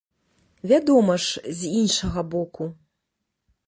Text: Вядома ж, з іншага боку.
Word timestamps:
Вядома 0.71 1.19
ж, 1.27 1.53
з 1.61 1.71
іншага 1.83 2.19
боку. 2.35 2.63